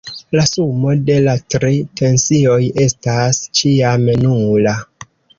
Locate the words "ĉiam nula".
3.59-4.75